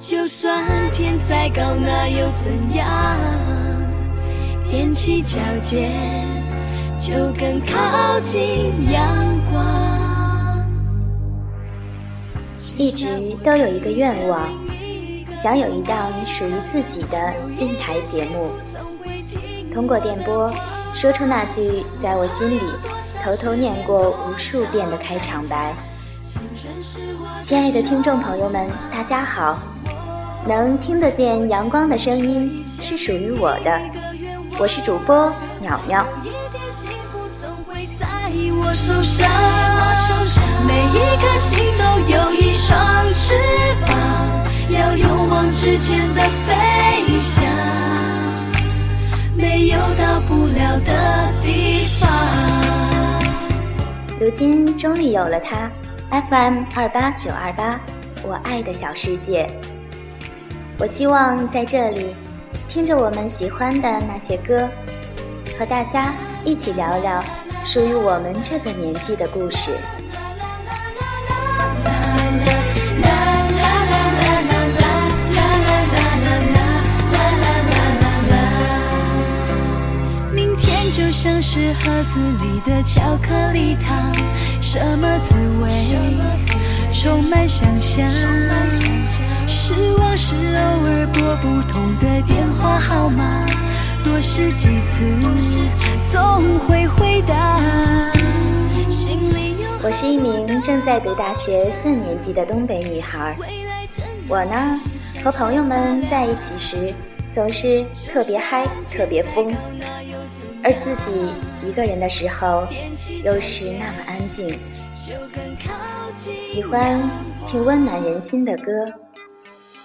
[0.00, 2.86] 就算天再高，那又怎样？
[4.70, 5.90] 踮起脚尖，
[7.00, 9.04] 就更靠近阳
[9.50, 10.64] 光。
[12.76, 13.08] 一直
[13.42, 14.48] 都有一个愿望，
[15.34, 18.52] 想有一档属于自己的电台节目，
[19.74, 20.54] 通过电波
[20.94, 22.60] 说出那句在我心里
[23.24, 25.74] 偷偷念过无数遍的开场白。
[27.42, 29.58] 亲爱的听众朋友们，大家好。
[30.46, 33.80] 能听得见阳光的声音是属于我的，
[34.58, 36.04] 我是主播淼淼。
[40.66, 42.78] 每一颗心都有一双
[43.14, 43.34] 翅
[43.86, 43.96] 膀，
[44.68, 47.42] 要勇往直前的飞翔，
[49.34, 52.06] 没有到不了的地方。
[54.20, 55.70] 如今终于有了它
[56.10, 57.80] ，FM 二八九二八，
[58.22, 59.48] 我爱的小世界。
[60.78, 62.14] 我希望在这里，
[62.68, 64.68] 听着我们喜欢的那些歌，
[65.58, 66.12] 和大家
[66.44, 67.22] 一起聊聊
[67.64, 69.72] 属于我们这个年纪的故事。
[69.72, 70.72] 啦啦啦
[71.84, 71.96] 啦
[73.02, 73.08] 啦啦
[73.50, 73.66] 啦
[74.40, 74.86] 啦啦
[80.32, 84.12] 明天就像是盒子里的巧克力糖，
[84.70, 85.70] 什么滋味？
[86.92, 88.06] 充满想象。
[89.46, 93.46] 失望是偶尔拨不通的电话号码，
[94.04, 95.58] 多试几次，
[96.12, 97.58] 总会回答。
[99.82, 103.34] 我是一名正在读大学四年级的东北女孩，
[104.28, 104.78] 我呢，
[105.24, 106.92] 和朋友们在一起时
[107.32, 109.50] 总是特别嗨、特别疯，
[110.62, 112.66] 而自己一个人的时候
[113.24, 114.58] 又是那么安静，
[116.16, 117.00] 喜欢
[117.46, 118.92] 听温暖人心的歌。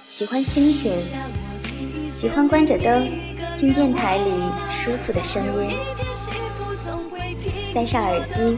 [0.10, 0.96] 喜欢星星，
[2.12, 3.10] 喜欢关着灯
[3.60, 4.32] 听电台里
[4.70, 5.78] 舒服的声音，
[7.74, 8.58] 塞上耳机，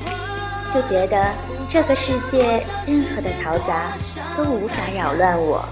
[0.73, 1.33] 就觉得
[1.67, 3.93] 这个世界任何的嘈杂
[4.35, 5.65] 都无法扰乱我。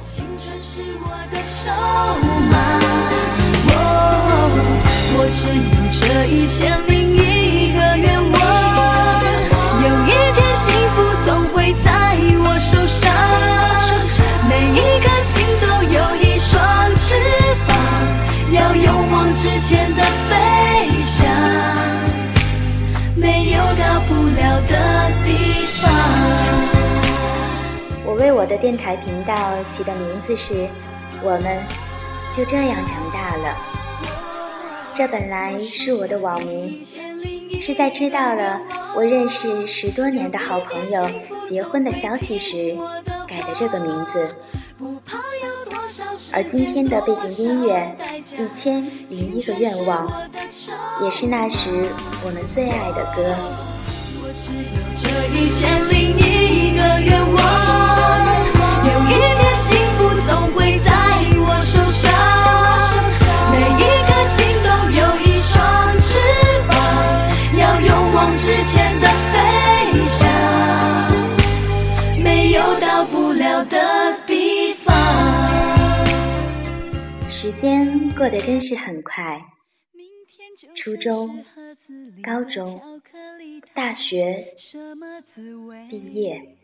[5.16, 5.56] 我只有
[5.92, 8.36] 这一千零一个愿望，
[9.82, 11.90] 有一天幸福总会在
[12.44, 13.02] 我手上，
[14.50, 15.74] 每一颗心都。
[15.94, 16.60] 有一双
[16.96, 17.14] 翅
[17.68, 17.78] 膀，
[18.52, 20.34] 要勇往直前的飞
[21.04, 21.28] 翔，
[23.16, 25.92] 没有到不了的地方。
[28.06, 29.36] 我为我的电台频道
[29.72, 30.68] 起的名字是
[31.22, 31.62] “我们
[32.36, 33.56] 就这样长大了”，
[34.96, 36.80] 这本来是我的网名，
[37.60, 38.62] 是在知道了
[38.96, 41.10] 我认识十多年的好朋友
[41.48, 42.78] 结婚的消息时
[43.28, 44.36] 改的这个名字。
[46.32, 47.96] 而今天的背景音乐
[48.44, 50.08] 《一千零一个愿望》，
[51.04, 51.70] 也是那时
[52.24, 53.36] 我们最爱的歌。
[54.22, 54.62] 我只有
[54.96, 57.63] 这一千零一个愿望，
[77.64, 79.42] 间过得真是很快，
[80.76, 81.46] 初中、
[82.22, 83.02] 高中、
[83.74, 84.54] 大学
[85.90, 86.58] 毕业，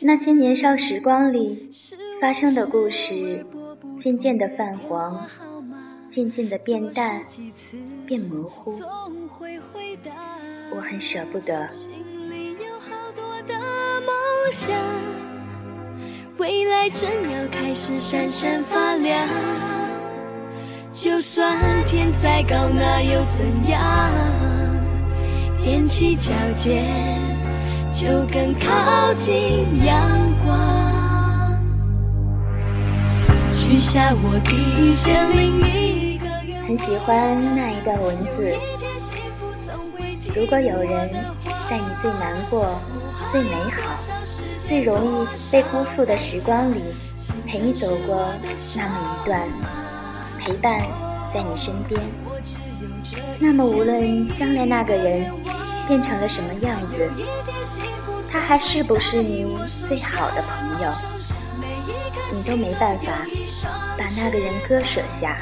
[0.00, 1.68] 那些年少时光里
[2.22, 3.44] 发生的故事，
[3.98, 5.28] 渐渐的泛黄，
[6.08, 7.22] 渐渐的变淡，
[8.06, 8.80] 变模糊。
[10.74, 11.68] 我很舍不得。
[16.36, 19.28] 未来正要开始闪闪发亮，
[20.92, 24.10] 就算天再高，那又怎样？
[25.62, 26.84] 踮起脚尖，
[27.92, 29.96] 就更靠近阳
[30.44, 31.54] 光。
[33.54, 36.66] 许下我第一千零一个愿望。
[36.66, 38.52] 很喜欢那一段文字。
[40.34, 41.10] 如果有人
[41.68, 42.80] 在你最难过。
[43.30, 43.94] 最美好、
[44.64, 46.82] 最容易被辜负的时光里，
[47.46, 48.28] 陪你走过
[48.76, 49.48] 那么一段，
[50.38, 50.80] 陪伴
[51.32, 52.00] 在你身边。
[53.38, 55.32] 那么，无论将来那个人
[55.88, 57.10] 变成了什么样子，
[58.30, 60.92] 他还是不是你最好的朋友，
[62.30, 63.12] 你都没办法
[63.96, 65.38] 把那个人割舍下。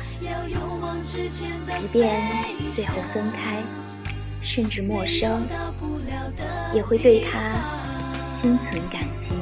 [1.02, 2.22] 即便
[2.70, 3.56] 最后分开，
[4.42, 5.40] 甚至陌生，
[6.74, 7.38] 也会对他
[8.22, 9.34] 心存感激。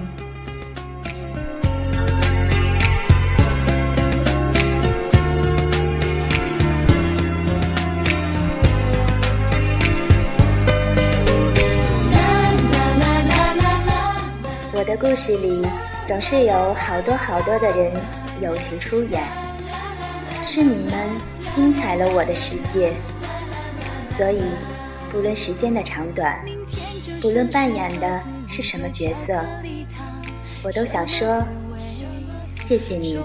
[14.73, 15.67] 我的故事里
[16.07, 17.93] 总是有好多好多的人
[18.41, 19.23] 友情出演，
[20.43, 20.95] 是你们
[21.55, 22.93] 精彩了我的世界。
[24.09, 24.43] 所以，
[25.11, 26.41] 不论时间的长短，
[27.21, 29.45] 不论扮演的是什么角色，
[30.63, 31.43] 我都想说
[32.65, 33.19] 谢谢你。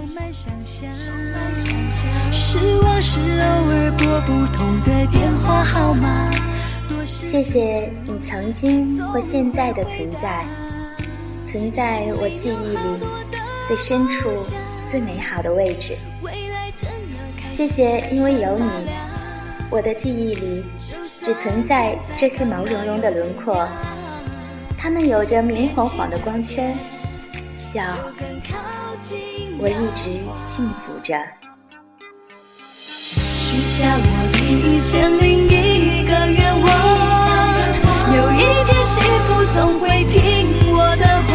[7.05, 10.43] 谢谢你曾经或现在的存在。
[11.45, 13.05] 存在我记忆里
[13.67, 14.29] 最深处、
[14.85, 15.95] 最美好的位置。
[17.49, 18.69] 谢谢，因为有你，
[19.69, 20.63] 我的记忆里
[21.25, 23.67] 只存在这些毛茸茸的轮廓，
[24.77, 26.77] 它们有着明晃晃的光圈，
[27.73, 27.81] 叫
[29.57, 31.17] 我一直幸福着。
[33.35, 34.05] 许下我
[34.37, 36.69] 一千零一个愿望，
[38.15, 41.33] 有一天幸福总会听我的话。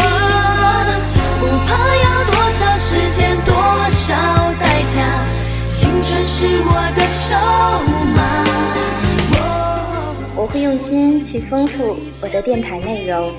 [1.41, 3.53] 不怕要多少时间，多
[3.89, 4.15] 少
[4.61, 5.03] 代价，
[5.67, 7.35] 青春是我的筹
[8.15, 8.19] 码
[10.53, 13.33] 会用心去丰富我的电台内容，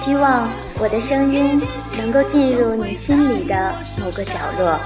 [0.00, 0.48] 希望
[0.78, 1.62] 我的声音
[1.96, 4.76] 能够进入你心里的某个角落。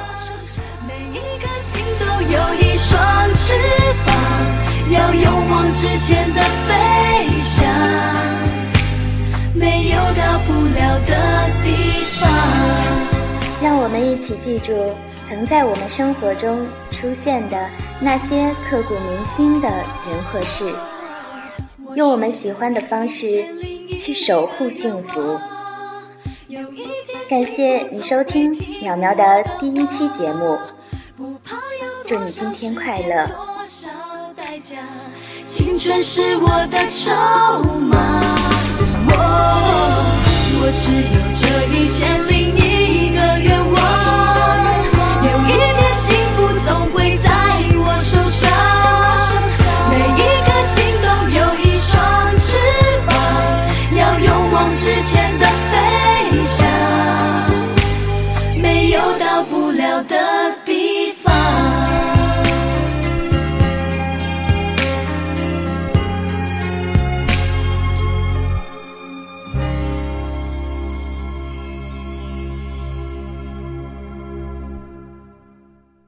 [0.87, 3.03] 每一颗心都有一双
[3.35, 3.55] 翅
[4.05, 4.15] 膀，
[4.91, 7.65] 要勇往直前的飞翔，
[9.55, 12.31] 没有到不了的地方。
[13.62, 14.73] 让我们一起记住。
[15.27, 17.56] 曾在我们生活中出现的
[17.99, 20.70] 那些刻骨铭心的人和事，
[21.94, 23.44] 用我们喜欢的方式
[23.99, 25.38] 去守护幸福。
[27.31, 28.52] 感谢你收听
[28.82, 30.58] 淼淼的第一期节目，
[32.05, 33.26] 祝你今天快乐。
[35.44, 37.12] 青春是我的筹
[37.79, 37.96] 码，
[40.58, 41.43] 我只有这
[41.75, 44.33] 一千零一个愿望。